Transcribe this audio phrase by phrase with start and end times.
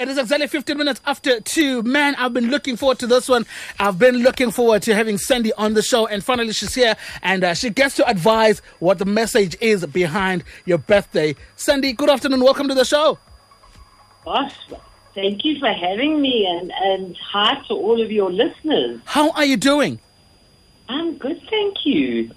[0.00, 1.82] It is exactly 15 minutes after 2.
[1.82, 3.44] Man, I've been looking forward to this one.
[3.78, 6.06] I've been looking forward to having Sandy on the show.
[6.06, 10.42] And finally, she's here and uh, she gets to advise what the message is behind
[10.64, 11.36] your birthday.
[11.54, 12.42] Sandy, good afternoon.
[12.42, 13.18] Welcome to the show.
[14.24, 14.54] Boss,
[15.14, 19.02] thank you for having me and, and hi to all of your listeners.
[19.04, 20.00] How are you doing?
[20.88, 22.30] I'm good, thank you.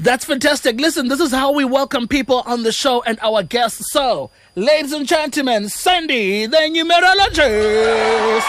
[0.00, 0.80] That's fantastic.
[0.80, 3.92] Listen, this is how we welcome people on the show and our guests.
[3.92, 8.40] So, ladies and gentlemen, Sandy, the numerologist.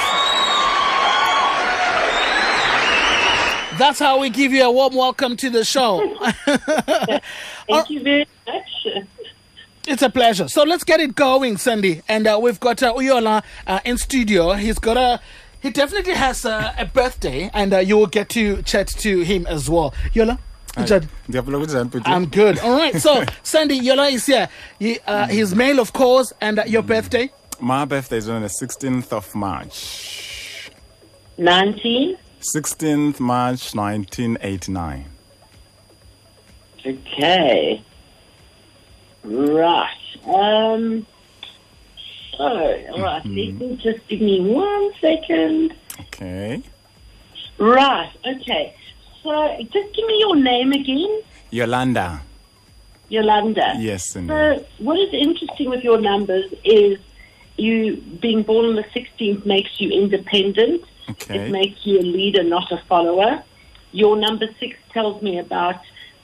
[3.78, 6.16] That's how we give you a warm welcome to the show.
[7.68, 9.06] Thank you very much.
[9.86, 10.48] It's a pleasure.
[10.48, 12.02] So let's get it going, Sandy.
[12.08, 14.54] And uh, we've got uh, Uyola uh, in studio.
[14.54, 15.20] He's got a.
[15.62, 19.46] He definitely has uh, a birthday, and uh, you will get to chat to him
[19.48, 19.94] as well.
[20.14, 20.40] Yola,
[20.78, 21.10] Richard.
[22.06, 22.60] I'm good.
[22.60, 22.96] All right.
[22.96, 24.48] So, Sandy, your Yola is here.
[24.80, 27.32] He, uh, he's male, of course, and uh, your birthday?
[27.60, 30.72] My birthday is on the 16th of March.
[31.38, 32.18] 19?
[32.40, 35.06] 16th March 1989.
[36.86, 37.84] Okay.
[39.24, 39.90] Right.
[40.26, 41.06] Um.
[42.38, 43.24] So, all right.
[43.24, 45.76] Let me just give me one second.
[46.00, 46.64] Okay.
[47.60, 48.12] Right.
[48.26, 48.76] Okay.
[49.24, 51.22] So, just give me your name again.
[51.52, 52.22] Yolanda.
[53.10, 53.76] Yolanda.
[53.78, 54.30] Yes, indeed.
[54.30, 56.98] So, what is interesting with your numbers is
[57.58, 60.84] you being born on the 16th makes you independent.
[61.10, 61.48] Okay.
[61.48, 63.44] It makes you a leader, not a follower.
[63.92, 65.82] Your number six tells me about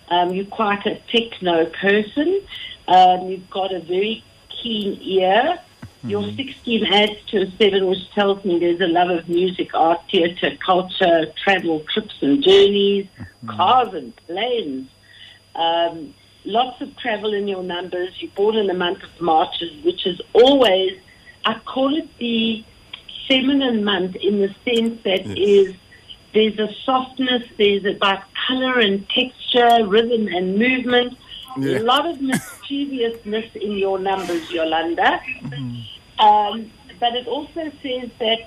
[0.09, 2.42] um, you're quite a techno person.
[2.88, 5.59] Um, you've got a very keen ear.
[6.08, 6.36] Your mm-hmm.
[6.36, 10.56] 16 adds to a seven, which tells me there's a love of music, art, theatre,
[10.66, 13.50] culture, travel, trips and journeys, mm-hmm.
[13.50, 14.90] cars and planes.
[15.56, 16.14] Um,
[16.46, 18.14] lots of travel in your numbers.
[18.20, 21.00] You're born in the month of March, which is always,
[21.46, 22.64] I call it the
[23.28, 25.38] feminine month in the sense that Yes.
[25.38, 25.76] is
[26.34, 31.17] there's a softness, there's about color and texture, rhythm and movement.
[31.58, 31.80] Yeah.
[31.80, 35.20] A lot of mischievousness in your numbers, Yolanda.
[35.42, 35.97] Mm-hmm.
[36.20, 38.39] Um, but it also says that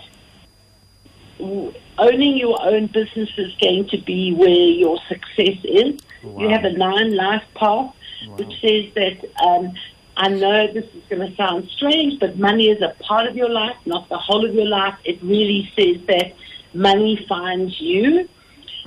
[1.98, 6.00] owning your own business is going to be where your success is.
[6.22, 7.94] You have a nine life path,
[8.36, 9.72] which says that um,
[10.16, 13.48] I know this is going to sound strange, but money is a part of your
[13.48, 14.98] life, not the whole of your life.
[15.04, 16.34] It really says that
[16.74, 18.28] money finds you.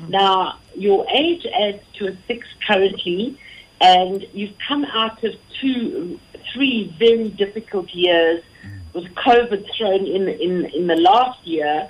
[0.07, 3.39] Now, your age adds to a six currently,
[3.81, 6.19] and you've come out of two,
[6.53, 8.44] three very difficult years
[8.93, 11.89] with COVID thrown in in in the last year.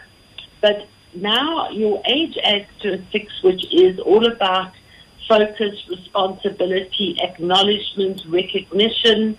[0.62, 4.72] But now your age adds to a six, which is all about
[5.28, 9.38] focus, responsibility, acknowledgement, recognition.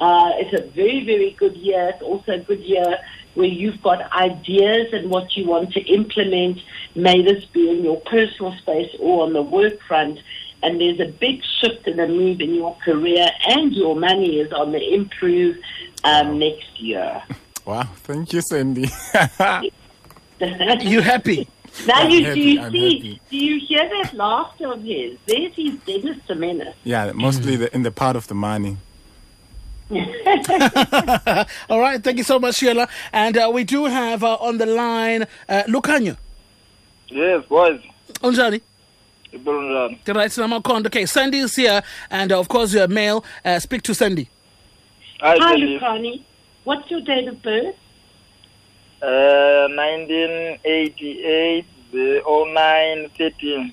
[0.00, 1.90] Uh, it's a very, very good year.
[1.90, 2.98] It's also a good year
[3.34, 6.58] where you've got ideas and what you want to implement.
[6.94, 10.18] May this be in your personal space or on the work front.
[10.62, 14.50] And there's a big shift and a move in your career, and your money is
[14.52, 15.56] on the improve
[16.04, 17.22] um, next year.
[17.64, 17.88] Wow.
[18.04, 18.88] Thank you, Sandy.
[20.80, 21.48] You happy?
[21.86, 22.94] Now I'm you happy, do you I'm see?
[22.96, 23.20] happy.
[23.30, 25.18] Do you hear that laughter of his?
[25.26, 26.74] There's his Dennis the Menace.
[26.84, 28.76] yeah, mostly the, in the part of the money.
[31.68, 32.02] All right.
[32.02, 32.88] Thank you so much, Sheila.
[33.12, 36.16] And uh, we do have uh, on the line uh, Lucanyo.
[37.08, 37.80] Yes, boys.
[38.22, 38.60] Unjani?
[39.32, 40.14] Ibulunjani.
[40.14, 43.24] Right, so I'm on Okay, Sandy is here, and uh, of course, you're male.
[43.44, 44.28] Uh, speak to Sandy.
[45.24, 45.38] Hi.
[45.38, 46.22] Lukani.
[46.64, 47.74] What's your date of birth?
[49.00, 53.72] Uh, 1988, the 09, 13.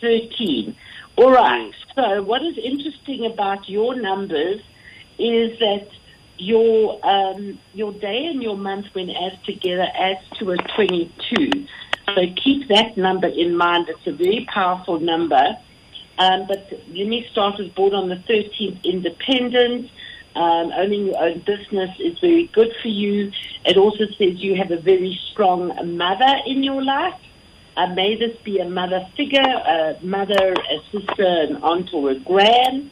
[0.00, 0.76] 13.
[1.14, 1.70] All right.
[1.94, 4.60] So, what is interesting about your numbers
[5.16, 5.86] is that
[6.38, 11.68] your um, your day and your month, when added together, adds to a 22.
[12.16, 13.88] So, keep that number in mind.
[13.88, 15.56] It's a very powerful number.
[16.18, 19.88] Um, but let me start with born on the 13th, independent.
[20.36, 23.32] Um, owning your own business is very good for you.
[23.64, 27.18] It also says you have a very strong mother in your life.
[27.74, 32.18] Uh, may this be a mother figure, a mother, a sister, an aunt, or a
[32.18, 32.90] gran.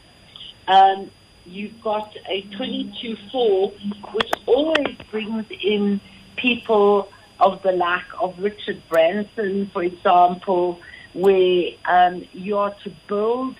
[0.68, 1.10] Um,
[1.44, 6.00] you've got a 22-4, which always brings in
[6.36, 10.80] people of the like of Richard Branson, for example,
[11.12, 13.56] where um, you are to build,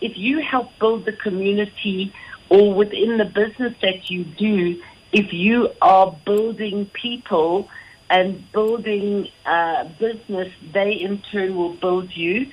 [0.00, 2.12] if you help build the community
[2.54, 4.80] or within the business that you do,
[5.12, 7.68] if you are building people
[8.08, 12.46] and building uh, business, they in turn will build you.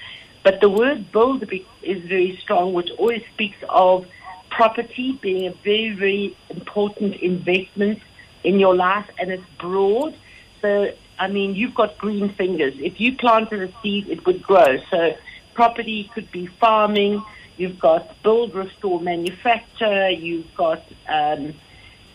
[0.43, 1.43] But the word build
[1.83, 4.07] is very strong, which always speaks of
[4.49, 7.99] property being a very, very important investment
[8.43, 10.15] in your life, and it's broad.
[10.61, 12.73] So, I mean, you've got green fingers.
[12.77, 14.77] If you planted a seed, it would grow.
[14.89, 15.15] So,
[15.53, 17.23] property could be farming.
[17.61, 20.09] You've got build, restore, manufacture.
[20.09, 21.53] You've got um,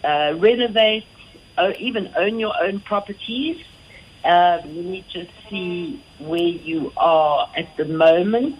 [0.02, 1.06] uh, renovate,
[1.56, 3.64] or even own your own properties.
[4.24, 8.58] Um, you need to see where you are at the moment.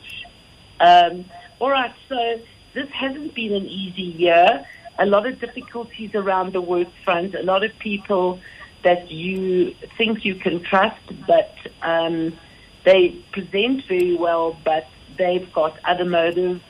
[0.79, 1.25] Um,
[1.59, 2.41] all right, so
[2.73, 4.65] this hasn't been an easy year.
[5.01, 7.35] A lot of difficulties around the work front.
[7.35, 8.39] A lot of people
[8.85, 11.53] that you think you can trust, but
[11.83, 12.39] um,
[12.85, 14.87] they present very well, but
[15.19, 16.63] they've got other motives.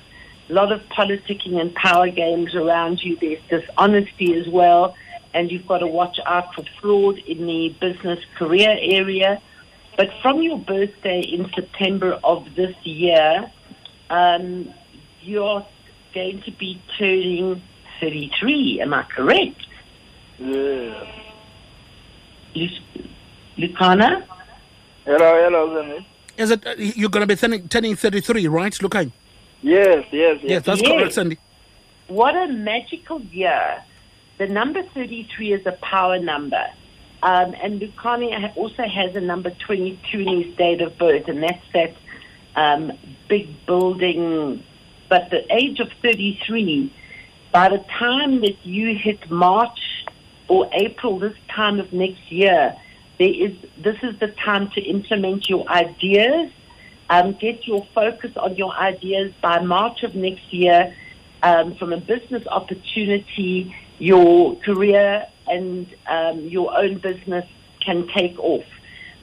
[0.49, 3.17] A lot of politicking and power games around you.
[3.21, 4.95] There's dishonesty as well,
[5.35, 9.43] and you've got to watch out for fraud in the business career area.
[9.97, 13.51] But from your birthday in September of this year,
[14.11, 14.73] um,
[15.23, 15.67] you're
[16.15, 17.63] going to be turning
[18.01, 18.81] 33.
[18.83, 19.67] Am I correct?
[20.39, 21.13] Yes.
[22.55, 22.69] Lu-
[23.59, 24.25] Lucana?
[25.05, 26.05] Hello, hello, Zami.
[26.37, 28.83] Is it uh, you're going to be turning, turning 33, right?
[28.83, 28.95] Look,
[29.67, 30.45] Yes, yes, yes.
[30.45, 30.91] yes, that's Yes.
[30.93, 31.39] correct, Sandy.
[32.07, 33.83] What a magical year.
[34.39, 36.65] The number 33 is a power number.
[37.25, 41.67] Um, and Lucani also has a number 22 in his date of birth, and that's
[41.73, 41.97] that
[42.55, 42.93] um,
[43.29, 44.63] big building.
[45.09, 46.93] But the age of 33,
[47.53, 49.81] by the time that you hit March
[50.47, 52.77] or April this time of next year,
[53.19, 53.53] there is
[53.83, 56.53] this is the time to implement your ideas.
[57.09, 60.95] Um, get your focus on your ideas by March of next year.
[61.43, 67.45] Um, from a business opportunity, your career and um, your own business
[67.85, 68.65] can take off.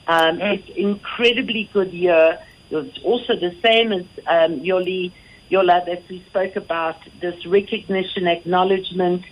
[0.08, 2.40] Um, It's incredibly good year.
[2.70, 5.12] It's also the same as um, Yoli,
[5.50, 9.24] Yola that we spoke about, this recognition, acknowledgement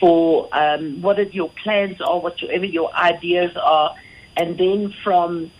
[0.00, 3.94] for um, what are your plans are, whatever your ideas are.
[4.36, 5.50] And then from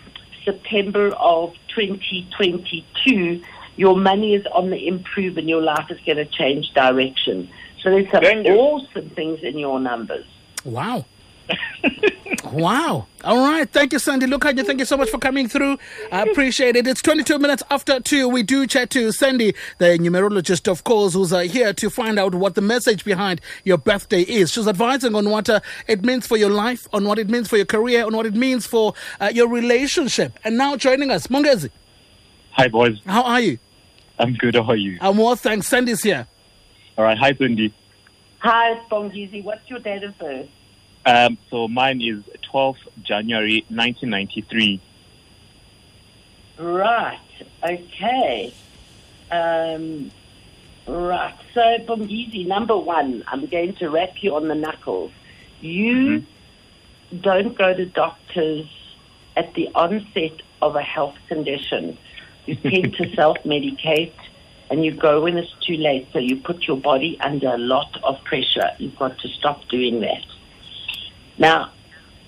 [0.47, 3.43] September of 2022,
[3.77, 7.51] your money is on the improve and your life is going to change direction.
[7.83, 10.25] So there's some awesome things in your numbers.
[10.65, 11.05] Wow.
[12.53, 13.07] wow.
[13.25, 13.69] All right.
[13.69, 14.27] Thank you, Sandy.
[14.27, 15.79] Look, thank you so much for coming through.
[16.13, 16.87] I appreciate it.
[16.87, 18.29] It's 22 minutes after 2.
[18.29, 22.35] We do chat to Sandy, the numerologist, of course, who's uh, here to find out
[22.35, 24.53] what the message behind your birthday is.
[24.53, 27.57] She's advising on what uh, it means for your life, on what it means for
[27.57, 30.39] your career, on what it means for uh, your relationship.
[30.45, 31.71] And now joining us, Mongezi,
[32.53, 33.01] Hi, boys.
[33.07, 33.59] how are you?
[34.19, 34.55] I'm good.
[34.55, 34.97] How are you?
[35.01, 35.67] I'm well, thanks.
[35.69, 36.27] Sandy's here.
[36.97, 37.19] All right.
[37.19, 37.75] Hi, Sandy.
[38.39, 39.43] Hi, Bongizi.
[39.45, 40.49] What's your date of birth?
[41.07, 44.81] Um, so mine is 12th January 1993.
[46.59, 47.21] Right.
[47.63, 48.53] Okay.
[49.31, 50.11] Um,
[50.89, 51.35] right.
[51.55, 55.13] So, Bongizi, number one, I'm going to wrap you on the knuckles.
[55.61, 56.25] You
[57.21, 58.67] don't go to doctors
[59.37, 61.97] at the onset of a health condition.
[62.47, 64.15] You tend to self medicate
[64.71, 66.09] and you go when it's too late.
[66.13, 68.71] So you put your body under a lot of pressure.
[68.79, 70.25] You've got to stop doing that.
[71.39, 71.73] Now,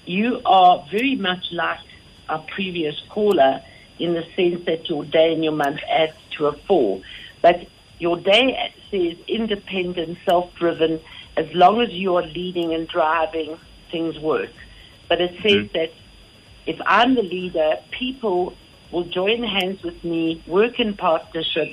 [0.04, 1.80] you are very much like
[2.28, 3.62] our previous caller
[3.98, 7.02] in the sense that your day and your month adds to a four.
[7.42, 7.66] But
[7.98, 11.00] your day says independent, self driven.
[11.36, 13.58] As long as you are leading and driving,
[13.90, 14.50] things work.
[15.08, 15.92] But it says that
[16.66, 18.54] if I'm the leader, people
[18.92, 21.68] will join hands with me, work in partnership,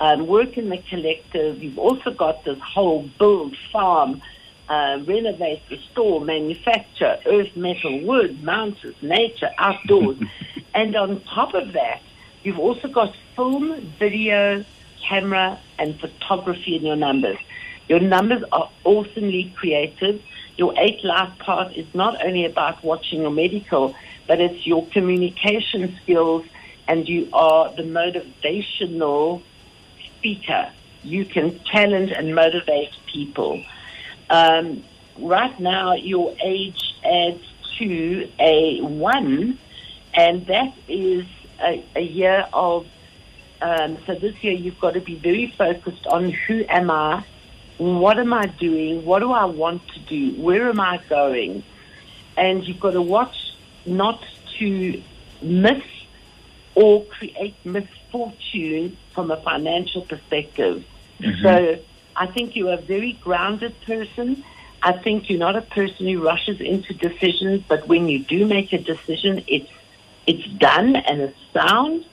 [0.00, 1.62] um, work in the collective.
[1.62, 4.22] You've also got this whole build, farm,
[4.72, 10.16] uh, renovate, restore, manufacture, earth, metal, wood, mountains, nature, outdoors.
[10.74, 12.00] and on top of that,
[12.42, 14.64] you've also got film, video,
[15.06, 17.36] camera, and photography in your numbers.
[17.88, 20.22] Your numbers are awesomely creative.
[20.56, 23.94] Your eight life part is not only about watching your medical,
[24.26, 26.46] but it's your communication skills,
[26.88, 29.42] and you are the motivational
[30.16, 30.72] speaker.
[31.04, 33.62] You can challenge and motivate people.
[34.32, 34.82] Um,
[35.18, 37.44] right now, your age adds
[37.78, 39.58] to a one,
[40.14, 41.26] and that is
[41.62, 42.86] a, a year of.
[43.60, 47.24] Um, so this year, you've got to be very focused on who am I,
[47.78, 51.62] what am I doing, what do I want to do, where am I going,
[52.36, 53.36] and you've got to watch
[53.86, 54.24] not
[54.58, 55.02] to
[55.42, 55.84] miss
[56.74, 60.84] or create misfortune from a financial perspective.
[61.42, 61.78] So
[62.16, 64.44] I think you're a very grounded person.
[64.82, 68.72] I think you're not a person who rushes into decisions, but when you do make
[68.72, 69.70] a decision, it's
[70.26, 72.04] it's done and it's sound.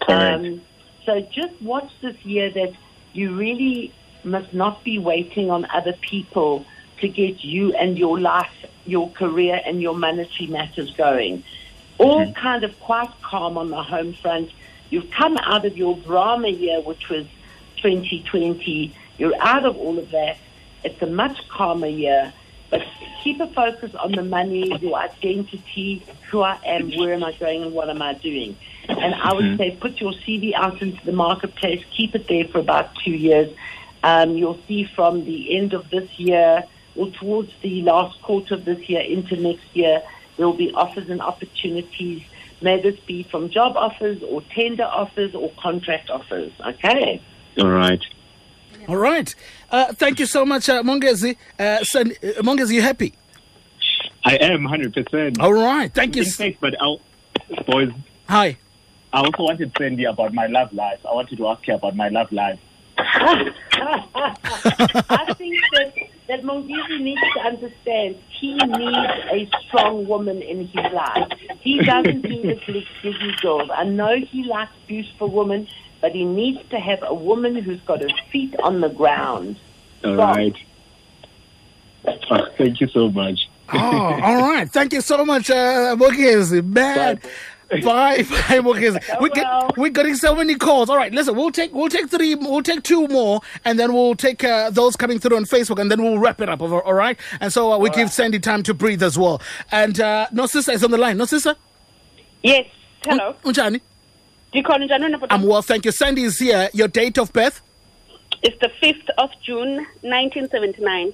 [0.00, 0.44] Correct.
[0.44, 0.60] Um,
[1.04, 2.72] so just watch this year that
[3.12, 3.92] you really
[4.24, 6.64] must not be waiting on other people
[7.00, 8.52] to get you and your life,
[8.86, 11.44] your career, and your monetary matters going.
[11.98, 12.32] All mm-hmm.
[12.32, 14.50] kind of quite calm on the home front.
[14.90, 17.26] You've come out of your drama year, which was
[17.76, 18.94] 2020.
[19.18, 20.36] You're out of all of that.
[20.82, 22.32] It's a much calmer year.
[22.70, 22.82] But
[23.22, 27.62] keep a focus on the money, your identity, who I am, where am I going,
[27.62, 28.56] and what am I doing.
[28.88, 32.58] And I would say put your CV out into the marketplace, keep it there for
[32.58, 33.54] about two years.
[34.02, 36.64] Um, you'll see from the end of this year
[36.96, 40.02] or towards the last quarter of this year into next year,
[40.36, 42.22] there will be offers and opportunities.
[42.60, 46.52] May this be from job offers or tender offers or contract offers.
[46.60, 47.22] Okay.
[47.58, 48.00] All right.
[48.88, 49.34] All right.
[49.70, 51.36] Uh, thank you so much, uh, Mongezi.
[51.58, 53.14] Uh, Sandy, uh, Mongezi, you happy?
[54.24, 55.40] I am 100%.
[55.40, 55.92] All right.
[55.92, 56.22] Thank you.
[56.22, 57.00] In fact, but I'll,
[57.66, 57.90] boys,
[58.28, 58.56] Hi.
[59.12, 60.98] I also wanted to send you about my love life.
[61.08, 62.58] I wanted to ask you about my love life.
[62.98, 63.52] I
[65.36, 65.92] think that,
[66.28, 71.28] that Mongezi needs to understand he needs a strong woman in his life.
[71.60, 73.70] He doesn't need a glick glizzy girls.
[73.72, 75.68] I know he likes beautiful women,
[76.04, 79.56] but he needs to have a woman who's got her feet on the ground.
[80.04, 80.54] All Right.
[82.04, 82.20] right.
[82.30, 83.48] Oh, thank you so much.
[83.72, 83.78] Oh,
[84.22, 84.70] all right.
[84.70, 86.62] Thank you so much, uh, Mongezi.
[86.62, 87.20] Man.
[87.70, 87.78] Bye,
[88.18, 89.00] bye, Mongezi.
[89.22, 89.70] We get, well.
[89.78, 90.90] we're getting so many calls.
[90.90, 94.14] All right, listen, we'll take we'll take three, we'll take two more, and then we'll
[94.14, 96.60] take uh, those coming through on Facebook, and then we'll wrap it up.
[96.60, 99.40] All all right, and so uh, we give Sandy time to breathe as well.
[99.72, 101.16] And uh, no sister is on the line.
[101.16, 101.56] No sister.
[102.42, 102.66] Yes.
[103.06, 103.34] Hello.
[103.44, 103.80] Unjani?
[104.54, 105.34] Ndikhona njani wena?
[105.34, 105.90] I'm well, thank you.
[105.92, 106.70] Sandy is here.
[106.72, 107.60] Your date of birth?
[108.42, 111.12] It's the 5th of June, 1979.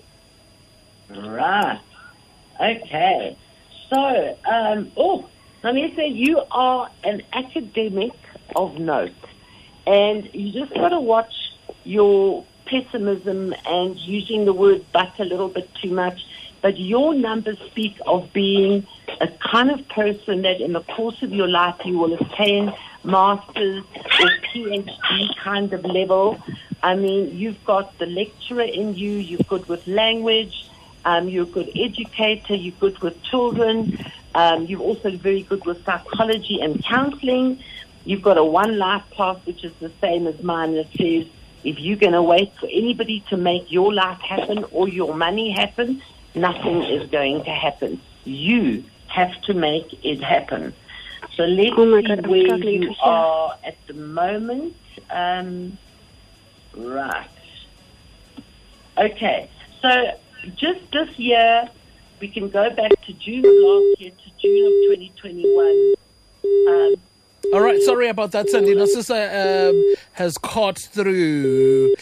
[1.08, 1.80] Right.
[2.60, 3.36] Okay.
[3.88, 5.26] So, um, oh,
[5.62, 8.12] let me say you are an academic
[8.54, 9.12] of note,
[9.86, 11.32] and you just got to watch
[11.84, 16.20] your pessimism and using the word but a little bit too much.
[16.62, 18.86] But your numbers speak of being
[19.20, 22.72] a kind of person that in the course of your life you will attain
[23.04, 26.38] masters or PhD kind of level.
[26.82, 30.68] I mean, you've got the lecturer in you, you're good with language,
[31.04, 33.98] um, you're a good educator, you're good with children,
[34.34, 37.62] um, you're also very good with psychology and counseling.
[38.04, 41.26] You've got a one life path, which is the same as mine, that says
[41.64, 45.50] if you're going to wait for anybody to make your life happen or your money
[45.50, 46.02] happen,
[46.34, 48.00] nothing is going to happen.
[48.24, 50.74] You have to make it happen.
[51.34, 54.76] So let's Oh see God, where you are at the moment.
[55.10, 55.78] Um,
[56.76, 57.28] right.
[58.98, 59.50] Okay.
[59.82, 60.18] So
[60.56, 61.68] just this year,
[62.20, 65.94] we can go back to June of last year to June of 2021.
[66.68, 66.94] Um,
[67.54, 68.74] All right, sorry about that, Sandy.
[68.74, 71.94] No sister um, has caught through.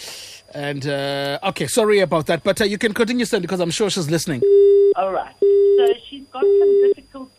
[0.54, 3.90] And uh, okay, sorry about that, but uh, you can continue, sir, because I'm sure
[3.90, 4.42] she's listening.
[4.96, 5.34] All right.
[5.40, 7.30] So she's got some difficult,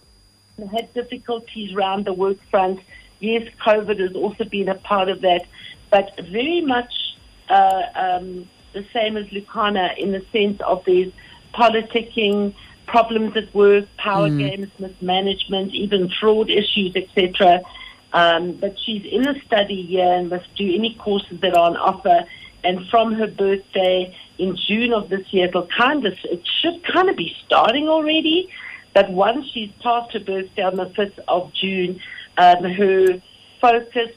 [0.72, 2.80] had difficulties around the work front.
[3.20, 5.46] Yes, COVID has also been a part of that,
[5.90, 6.94] but very much
[7.50, 11.12] uh, um, the same as Lucana in the sense of these
[11.54, 12.54] politicking,
[12.86, 17.62] problems at work, power games, mismanagement, even fraud issues, etc.
[18.14, 21.78] Um, but she's in a study year and must do any courses that are on
[21.78, 22.26] offer.
[22.64, 27.10] And from her birthday in June of this year, it'll kind of, it should kind
[27.10, 28.50] of be starting already.
[28.94, 32.02] But once she's past her birthday on the 5th of June,
[32.38, 33.22] um, her
[33.62, 34.10] focus,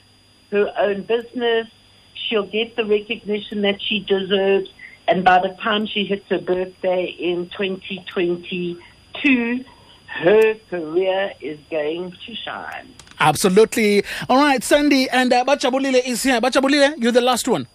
[0.50, 1.68] her own business,
[2.14, 4.70] she'll get the recognition that she deserves.
[5.08, 9.64] And by the time she hits her birthday in 2022,
[10.06, 12.94] her career is going to shine.
[13.18, 14.04] Absolutely.
[14.28, 16.40] All right, Sandy and uh, Bachabulile is here.
[16.40, 17.66] Bachabulile, you're the last one.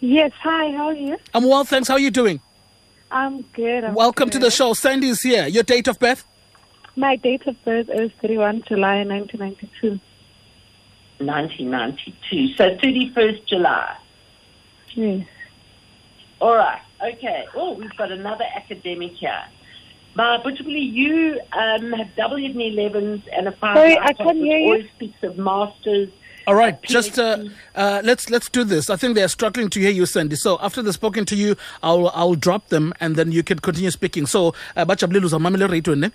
[0.00, 1.16] Yes, hi, how are you?
[1.32, 1.88] I'm well, thanks.
[1.88, 2.40] How are you doing?
[3.10, 3.84] I'm good.
[3.84, 4.74] I'm Welcome to the show.
[4.74, 5.46] Sandy is here.
[5.46, 6.24] Your date of birth?
[6.96, 10.00] My date of birth is 31 July 1992.
[11.24, 12.54] 1992.
[12.56, 13.96] So 31st July.
[14.94, 15.26] Yes.
[16.40, 16.82] All right.
[17.02, 17.46] Okay.
[17.54, 19.44] Oh, we've got another academic here.
[20.14, 23.76] Ma Butchbuli, you um, have double in 11s and a five.
[23.76, 24.64] Sorry, I can't hear you.
[24.72, 26.08] Always speaks of masters.
[26.46, 28.88] All right, just uh, uh, let's let's do this.
[28.90, 30.36] I think they are struggling to hear you, Sandy.
[30.36, 33.90] So after they've spoken to you, I'll I'll drop them and then you can continue
[33.90, 34.26] speaking.
[34.26, 36.10] So uh, Bachabulile uzamamele radio ne?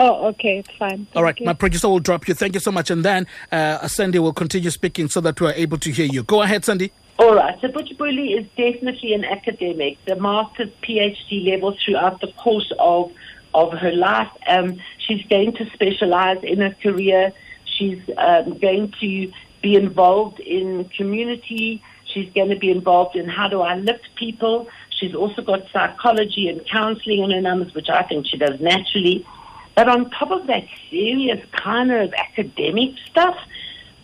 [0.00, 1.08] Oh, okay, it's fine.
[1.16, 1.46] All right, you.
[1.46, 2.34] my producer will drop you.
[2.34, 5.78] Thank you so much, and then uh, Sandy will continue speaking so that we're able
[5.78, 6.22] to hear you.
[6.22, 6.92] Go ahead, Sandy.
[7.18, 7.60] All right.
[7.60, 13.12] So Butchbuli is definitely an academic, the master's PhD level throughout the course of
[13.54, 14.30] of her life.
[14.46, 17.32] Um, she's going to specialize in her career.
[17.78, 19.32] She's um, going to
[19.62, 21.82] be involved in community.
[22.12, 24.68] She's going to be involved in how do I lift people.
[24.98, 29.26] She's also got psychology and counseling in her numbers, which I think she does naturally.
[29.76, 33.36] But on top of that serious kind of academic stuff,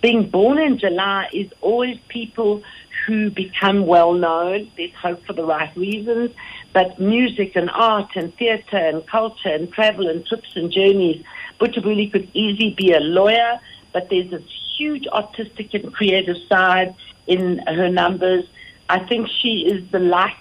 [0.01, 2.63] being born in July is always people
[3.07, 4.71] who become well known.
[4.77, 6.31] There's hope for the right reasons.
[6.75, 11.25] But music and art and theatre and culture and travel and trips and journeys,
[11.61, 13.61] Butcherbuli could easily be a lawyer,
[13.93, 14.43] but there's this
[14.77, 16.95] huge artistic and creative side
[17.29, 18.45] in her numbers.
[18.89, 20.35] I think she is the light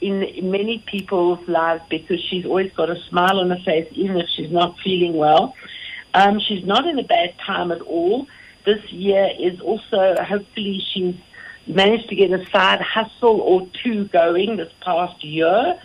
[0.00, 4.16] in, in many people's lives because she's always got a smile on her face, even
[4.16, 5.54] if she's not feeling well.
[6.14, 8.28] Um, she's not in a bad time at all.
[8.64, 11.16] This year is also, hopefully, she's
[11.66, 15.80] managed to get a side hustle or two going this past year.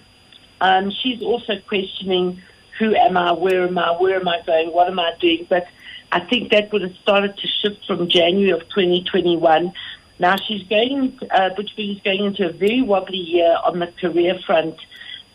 [0.62, 2.42] Um, she's also questioning
[2.78, 5.46] who am I, where am I, where am I going, what am I doing?
[5.50, 5.68] But
[6.12, 9.74] I think that would have started to shift from January of 2021.
[10.18, 14.76] Now she's going, uh, Butchbury's going into a very wobbly year on the career front.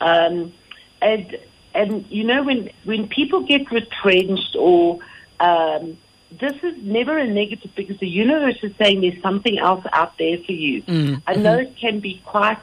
[0.01, 0.53] Um,
[1.01, 1.39] and,
[1.75, 4.99] and, you know, when, when people get retrenched or,
[5.41, 5.99] um,
[6.41, 10.39] this is never a negative because the universe is saying there's something else out there
[10.45, 10.83] for you.
[10.83, 11.23] Mm.
[11.27, 12.59] I know it can be quite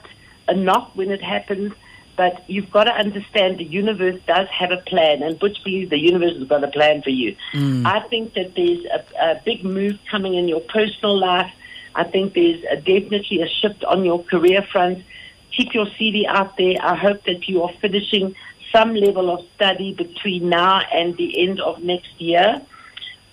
[0.48, 1.74] a knock when it happens,
[2.18, 6.00] but you've got to understand the universe does have a plan, and Butch believes the
[6.00, 7.36] universe has got a plan for you.
[7.86, 11.51] I think that there's a, a big move coming in your personal life.
[11.96, 15.04] I think there's a, definitely a shift on your career front.
[15.56, 16.75] Keep your CV out there.
[16.82, 18.36] I hope that you are finishing
[18.72, 22.62] some level of study between now and the end of next year.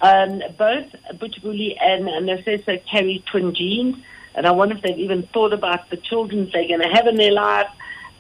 [0.01, 3.97] Um, both Butchbuli and Narcissa carry twin genes,
[4.35, 7.17] and I wonder if they've even thought about the children they're going to have in
[7.17, 7.69] their life.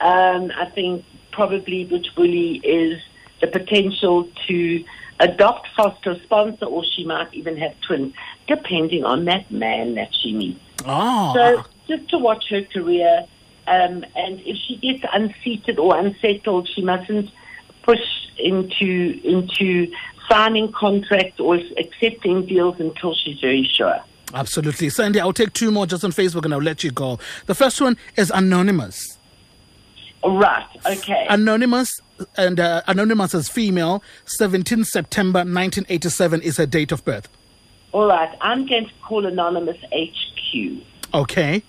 [0.00, 3.00] Um, I think probably Butchbuli is
[3.40, 4.84] the potential to
[5.20, 8.14] adopt, foster, sponsor, or she might even have twins,
[8.46, 10.60] depending on that man that she meets.
[10.84, 11.32] Oh.
[11.34, 13.24] So just to watch her career,
[13.66, 17.30] um, and if she gets unseated or unsettled, she mustn't
[17.82, 18.00] push
[18.38, 19.92] into into
[20.28, 23.98] signing contracts or accepting deals until she's very sure.
[24.34, 24.90] Absolutely.
[24.90, 27.18] Sandy, I'll take two more just on Facebook and I'll let you go.
[27.46, 29.18] The first one is Anonymous.
[30.24, 30.66] Right.
[30.84, 31.26] Okay.
[31.30, 32.00] Anonymous
[32.36, 37.28] and uh, Anonymous as female, 17 September 1987 is her date of birth.
[37.92, 38.36] All right.
[38.40, 40.82] I'm going to call Anonymous HQ.
[41.14, 41.62] Okay.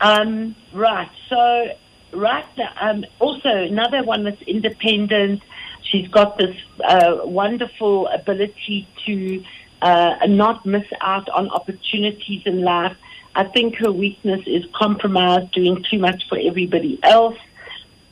[0.00, 1.10] Um, right.
[1.28, 1.68] So,
[2.12, 2.44] right.
[2.80, 5.42] Um, also, another one that's independent.
[5.84, 9.44] She's got this uh, wonderful ability to
[9.82, 12.96] uh, not miss out on opportunities in life.
[13.36, 17.36] I think her weakness is compromise, doing too much for everybody else.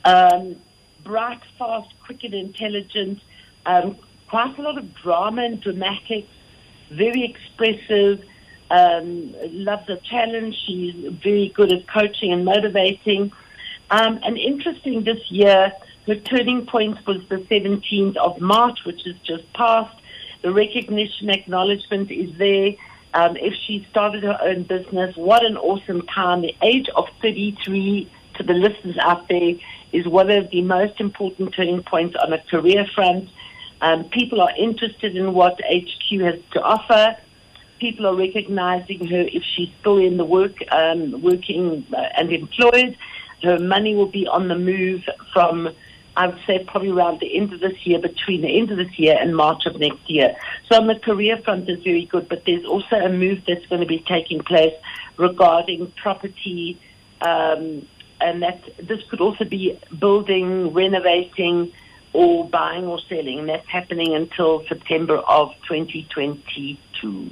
[0.05, 0.57] Um,
[1.03, 3.19] bright, fast, quick, and intelligent.
[3.65, 3.97] Um,
[4.29, 6.27] quite a lot of drama and dramatics.
[6.91, 8.23] Very expressive.
[8.69, 10.55] Um, loves a challenge.
[10.65, 13.31] She's very good at coaching and motivating.
[13.91, 15.71] Um, and interesting this year,
[16.07, 19.97] her turning point was the 17th of March, which is just passed.
[20.41, 22.73] The recognition acknowledgement is there.
[23.13, 26.41] Um, if she started her own business, what an awesome time.
[26.41, 29.53] The age of 33 to the listeners out there
[29.91, 33.29] is one of the most important turning points on a career front.
[33.81, 37.15] Um, people are interested in what HQ has to offer.
[37.79, 42.97] People are recognizing her if she's still in the work, um, working uh, and employed.
[43.43, 45.69] Her money will be on the move from,
[46.15, 48.99] I would say, probably around the end of this year, between the end of this
[48.99, 50.35] year and March of next year.
[50.69, 53.81] So on the career front is very good, but there's also a move that's going
[53.81, 54.73] to be taking place
[55.17, 56.79] regarding property,
[57.21, 57.87] um,
[58.21, 61.73] and that this could also be building, renovating,
[62.13, 63.39] or buying or selling.
[63.39, 67.31] And that's happening until September of 2022.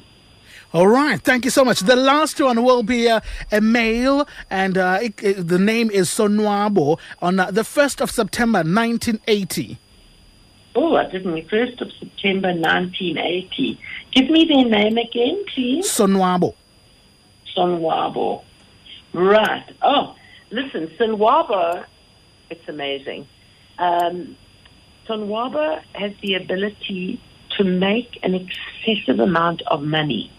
[0.74, 1.22] All right.
[1.22, 1.82] Thank you so much.
[1.82, 3.20] The last one will be uh,
[3.52, 8.12] a male, and uh, it, it- the name is Sonwabo on uh, the 1st of
[8.12, 9.78] September 1980.
[10.76, 11.34] Oh, I didn't.
[11.50, 13.80] 1st of September 1980.
[14.14, 15.86] Give me their name again, please.
[15.88, 16.56] Sonwabo.
[17.56, 18.44] Sonwabo.
[19.14, 19.66] Right.
[19.82, 20.16] Oh,
[20.52, 21.86] listen, Sonwabo,
[22.50, 23.28] it's amazing.
[23.78, 24.38] Um,
[25.08, 27.22] Sonwabo has the ability
[27.58, 30.32] to make an excessive amount of money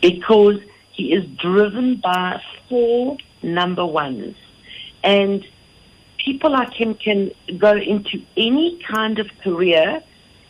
[0.00, 0.60] because
[0.92, 4.36] he is driven by four number ones.
[5.02, 5.46] And
[6.24, 10.02] people like him can go into any kind of career,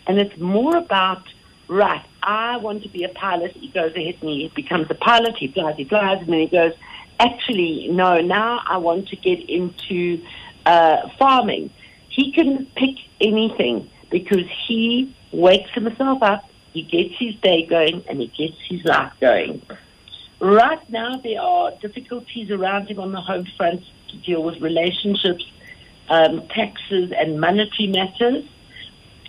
[0.07, 1.23] and it's more about,
[1.69, 3.53] right, I want to be a pilot.
[3.53, 6.47] He goes ahead and he becomes a pilot, he flies, he flies, and then he
[6.47, 6.73] goes,
[7.19, 10.25] actually, no, now I want to get into
[10.65, 11.71] uh, farming.
[12.09, 18.21] He can pick anything because he wakes himself up, he gets his day going, and
[18.21, 19.63] he gets his life going.
[20.41, 23.83] Right now, there are difficulties around him on the home front.
[24.11, 25.45] to deal with relationships,
[26.09, 28.45] um, taxes, and monetary matters.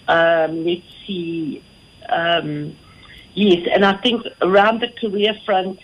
[0.08, 1.64] Um, let's see.
[2.10, 2.76] Um,
[3.34, 5.80] yes, and I think around the career front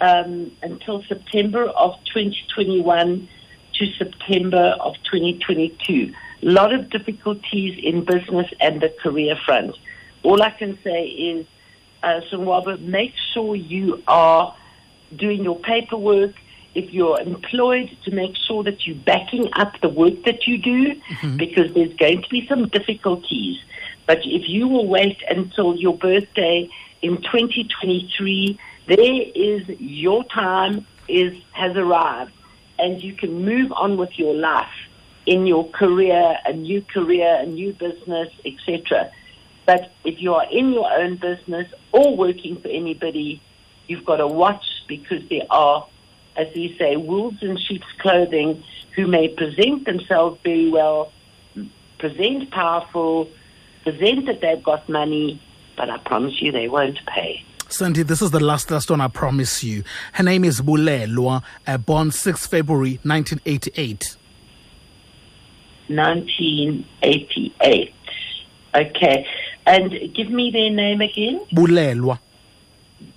[0.00, 3.28] um, until September of 2021
[3.74, 6.12] to September of 2022.
[6.42, 9.74] A lot of difficulties in business and the career front.
[10.22, 11.46] All I can say is,
[12.02, 14.54] uh, Sonwaba, make sure you are
[15.16, 16.34] doing your paperwork.
[16.74, 21.00] If you're employed, to make sure that you're backing up the work that you do,
[21.36, 23.56] because there's going to be some difficulties.
[24.06, 26.68] But if you will wait until your birthday
[27.02, 32.32] in 2023, there is your time is has arrived,
[32.78, 34.72] and you can move on with your life
[35.26, 39.10] in your career, a new career, a new business, etc.
[39.68, 43.42] But if you are in your own business or working for anybody,
[43.86, 45.86] you've got to watch because there are,
[46.38, 48.64] as we say, wolves in sheep's clothing
[48.96, 51.12] who may present themselves very well,
[51.98, 53.28] present powerful,
[53.82, 55.38] present that they've got money,
[55.76, 57.44] but I promise you they won't pay.
[57.68, 59.84] Sandy, this is the last last one I promise you.
[60.14, 64.16] Her name is Bulelwa, uh, born 6 February 1988.
[65.88, 67.94] 1988.
[68.74, 69.26] Okay.
[69.68, 71.40] And give me their name again.
[71.52, 72.18] Bulelwa.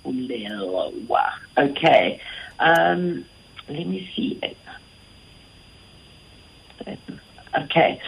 [0.04, 1.30] Bulelwa.
[1.56, 2.20] Okay.
[2.58, 3.24] Um,
[3.68, 4.40] let me see.
[7.56, 8.00] Okay.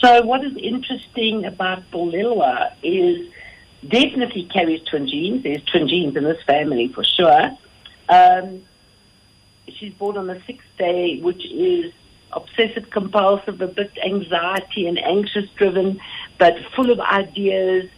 [0.00, 3.28] So what is interesting about Bulelwa is
[3.88, 5.42] definitely carries twin genes.
[5.44, 7.56] There's twin genes in this family for sure.
[8.08, 8.62] Um,
[9.68, 11.92] she's born on the sixth day, which is
[12.32, 16.00] obsessive compulsive, a bit anxiety and anxious driven,
[16.42, 17.88] but full of ideas,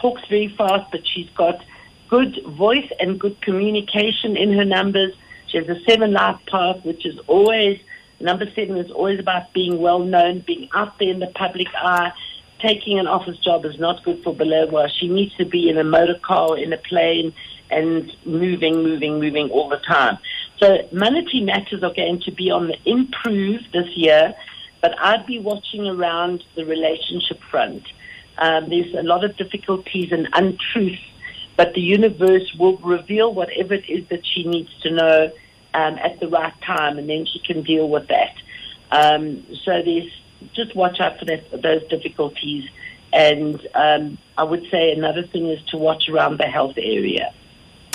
[0.00, 1.64] talks very fast, but she's got
[2.10, 5.12] good voice and good communication in her numbers.
[5.46, 7.78] She has a seven life path, which is always,
[8.18, 12.10] number seven is always about being well known, being out there in the public eye.
[12.58, 14.88] Taking an office job is not good for Balewa.
[14.98, 17.32] She needs to be in a motor car, in a plane,
[17.70, 20.18] and moving, moving, moving all the time.
[20.58, 24.34] So monetary matters are going to be on the improve this year,
[24.82, 27.84] but I'd be watching around the relationship front.
[28.36, 31.00] Um, there's a lot of difficulties and untruths,
[31.56, 35.30] but the universe will reveal whatever it is that she needs to know
[35.74, 38.34] um, at the right time, and then she can deal with that.
[38.90, 40.12] Um, so there's
[40.54, 42.68] just watch out for that, those difficulties.
[43.12, 47.32] And um, I would say another thing is to watch around the health area.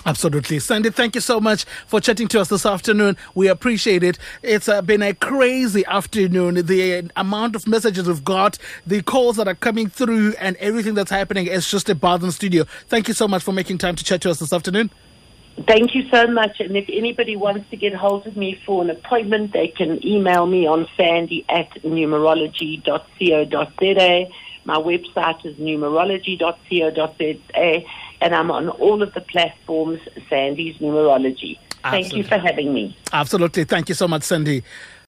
[0.08, 0.58] Absolutely.
[0.60, 3.18] Sandy, thank you so much for chatting to us this afternoon.
[3.36, 4.18] We appreciate it.
[4.42, 6.66] It's uh, been a crazy afternoon.
[6.66, 10.94] The uh, amount of messages we've got, the calls that are coming through, and everything
[10.94, 12.64] that's happening is just a in studio.
[12.88, 14.92] Thank you so much for making time to chat to us this afternoon.
[15.68, 16.62] Thank you so much.
[16.62, 20.46] And if anybody wants to get hold of me for an appointment, they can email
[20.46, 24.32] me on sandy at numerology.co.za.
[24.68, 27.86] My website is numerology.co.za,
[28.22, 30.00] and I'm on all of the platforms,
[30.30, 31.58] Sandy's Numerology.
[31.84, 32.98] Thank you for having me.
[33.14, 33.64] Absolutely.
[33.64, 34.64] Thank you so much, Sandy.